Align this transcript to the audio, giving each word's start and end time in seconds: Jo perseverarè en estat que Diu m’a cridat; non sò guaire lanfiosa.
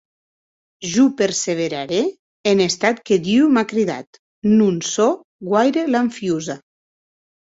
Jo 0.91 1.03
perseverarè 1.17 1.99
en 2.53 2.63
estat 2.65 3.01
que 3.09 3.17
Diu 3.27 3.51
m’a 3.57 3.63
cridat; 3.73 4.19
non 4.61 4.79
sò 4.93 5.07
guaire 5.51 5.83
lanfiosa. 5.97 6.57